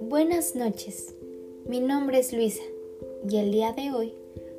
Buenas 0.00 0.54
noches, 0.54 1.14
mi 1.66 1.80
nombre 1.80 2.20
es 2.20 2.32
Luisa 2.32 2.62
y 3.28 3.38
el 3.38 3.50
día 3.50 3.72
de 3.72 3.90
hoy 3.90 4.14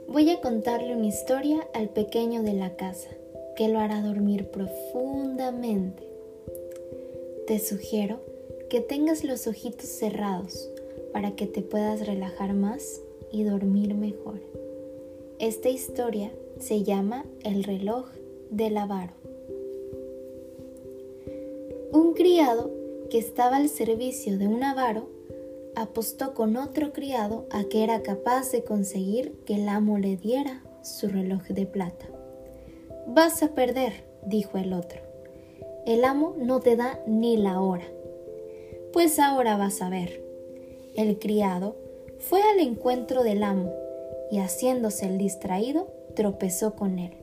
voy 0.08 0.30
a 0.32 0.42
contarle 0.42 0.96
una 0.96 1.08
historia 1.08 1.66
al 1.74 1.88
pequeño 1.90 2.44
de 2.44 2.54
la 2.54 2.76
casa 2.76 3.10
que 3.56 3.70
lo 3.70 3.80
hará 3.80 4.02
dormir 4.02 4.48
profundamente. 4.48 6.04
Te 7.48 7.60
sugiero 7.60 8.20
que 8.70 8.82
tengas 8.82 9.24
los 9.24 9.48
ojitos 9.48 9.88
cerrados 9.88 10.70
para 11.14 11.36
que 11.36 11.48
te 11.48 11.62
puedas 11.62 12.06
relajar 12.06 12.54
más 12.54 13.02
y 13.32 13.44
dormir 13.44 13.94
mejor. 13.94 14.42
Esta 15.40 15.70
historia 15.70 16.32
se 16.60 16.84
llama 16.84 17.26
El 17.44 17.64
reloj 17.64 18.08
del 18.50 18.76
avaro. 18.78 19.14
Un 21.94 22.14
criado 22.16 22.72
que 23.12 23.20
estaba 23.20 23.58
al 23.58 23.70
servicio 23.70 24.40
de 24.40 24.48
un 24.48 24.64
avaro 24.64 25.12
apostó 25.76 26.34
con 26.34 26.58
otro 26.58 26.92
criado 26.92 27.46
a 27.52 27.66
que 27.66 27.84
era 27.84 28.02
capaz 28.02 28.52
de 28.52 28.64
conseguir 28.64 29.34
que 29.46 29.54
el 29.54 29.70
amo 29.70 30.00
le 30.00 30.18
diera 30.18 30.64
su 30.82 31.08
reloj 31.08 31.44
de 31.50 31.68
plata. 31.68 32.08
Vas 33.06 33.44
a 33.44 33.50
perder, 33.50 34.06
dijo 34.26 34.58
el 34.58 34.74
otro. 34.74 35.02
El 35.86 36.04
amo 36.04 36.34
no 36.40 36.62
te 36.62 36.76
da 36.76 37.00
ni 37.06 37.38
la 37.38 37.62
hora. 37.62 37.86
Pues 38.92 39.20
ahora 39.20 39.56
vas 39.56 39.84
a 39.84 39.90
ver. 39.90 40.20
El 40.96 41.20
criado 41.20 41.76
fue 42.18 42.42
al 42.42 42.60
encuentro 42.60 43.22
del 43.22 43.44
amo 43.44 43.72
y 44.32 44.40
haciéndose 44.40 45.06
el 45.06 45.20
distraído, 45.20 45.94
tropezó 46.16 46.74
con 46.74 46.98
él. 46.98 47.23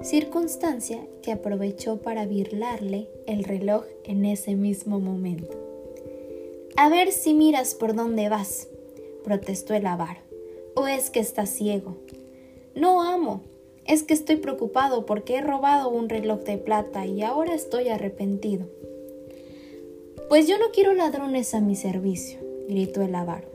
Circunstancia 0.00 1.06
que 1.22 1.30
aprovechó 1.30 1.98
para 1.98 2.26
birlarle 2.26 3.08
el 3.26 3.44
reloj 3.44 3.84
en 4.04 4.24
ese 4.24 4.56
mismo 4.56 4.98
momento. 4.98 5.56
A 6.76 6.88
ver 6.88 7.12
si 7.12 7.34
miras 7.34 7.74
por 7.74 7.94
dónde 7.94 8.28
vas, 8.28 8.68
protestó 9.22 9.74
el 9.74 9.86
avaro. 9.86 10.20
¿O 10.74 10.88
es 10.88 11.10
que 11.10 11.20
estás 11.20 11.50
ciego? 11.50 11.96
No, 12.74 13.02
amo, 13.02 13.42
es 13.86 14.02
que 14.02 14.14
estoy 14.14 14.36
preocupado 14.36 15.06
porque 15.06 15.36
he 15.36 15.40
robado 15.40 15.88
un 15.88 16.08
reloj 16.08 16.40
de 16.40 16.58
plata 16.58 17.06
y 17.06 17.22
ahora 17.22 17.54
estoy 17.54 17.88
arrepentido. 17.88 18.66
Pues 20.28 20.48
yo 20.48 20.58
no 20.58 20.70
quiero 20.72 20.94
ladrones 20.94 21.54
a 21.54 21.60
mi 21.60 21.76
servicio, 21.76 22.40
gritó 22.68 23.02
el 23.02 23.14
avaro. 23.14 23.48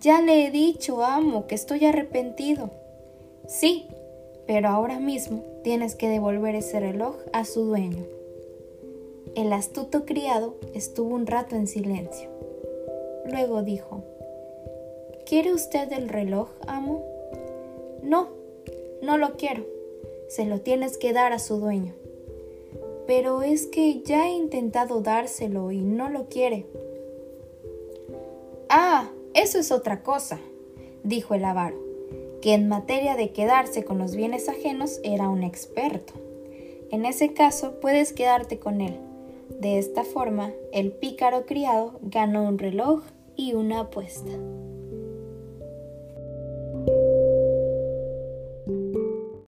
Ya 0.00 0.20
le 0.20 0.46
he 0.46 0.50
dicho, 0.50 1.04
amo, 1.04 1.46
que 1.46 1.54
estoy 1.54 1.84
arrepentido. 1.84 2.70
Sí, 3.48 3.86
pero 4.46 4.68
ahora 4.68 5.00
mismo 5.00 5.44
tienes 5.62 5.94
que 5.94 6.08
devolver 6.08 6.54
ese 6.54 6.80
reloj 6.80 7.16
a 7.32 7.44
su 7.44 7.64
dueño. 7.64 8.04
El 9.34 9.52
astuto 9.52 10.04
criado 10.04 10.54
estuvo 10.74 11.14
un 11.14 11.26
rato 11.26 11.56
en 11.56 11.66
silencio. 11.66 12.30
Luego 13.30 13.62
dijo, 13.62 14.02
¿Quiere 15.26 15.52
usted 15.52 15.92
el 15.92 16.08
reloj, 16.08 16.48
amo? 16.68 17.04
No, 18.02 18.28
no 19.02 19.18
lo 19.18 19.36
quiero. 19.36 19.66
Se 20.28 20.44
lo 20.44 20.60
tienes 20.60 20.98
que 20.98 21.12
dar 21.12 21.32
a 21.32 21.40
su 21.40 21.58
dueño. 21.58 21.94
Pero 23.08 23.42
es 23.42 23.66
que 23.66 24.02
ya 24.02 24.28
he 24.28 24.32
intentado 24.32 25.00
dárselo 25.00 25.72
y 25.72 25.80
no 25.80 26.08
lo 26.10 26.26
quiere. 26.28 26.66
Ah, 28.68 29.10
eso 29.34 29.58
es 29.58 29.72
otra 29.72 30.02
cosa, 30.02 30.38
dijo 31.02 31.34
el 31.34 31.44
avaro, 31.44 31.76
que 32.46 32.54
en 32.54 32.68
materia 32.68 33.16
de 33.16 33.32
quedarse 33.32 33.84
con 33.84 33.98
los 33.98 34.14
bienes 34.14 34.48
ajenos 34.48 35.00
era 35.02 35.28
un 35.28 35.42
experto. 35.42 36.12
En 36.92 37.04
ese 37.04 37.32
caso 37.32 37.80
puedes 37.80 38.12
quedarte 38.12 38.60
con 38.60 38.80
él. 38.80 39.00
De 39.60 39.80
esta 39.80 40.04
forma, 40.04 40.52
el 40.72 40.92
pícaro 40.92 41.44
criado 41.44 41.98
ganó 42.02 42.44
un 42.44 42.60
reloj 42.60 43.02
y 43.34 43.54
una 43.54 43.80
apuesta. 43.80 44.30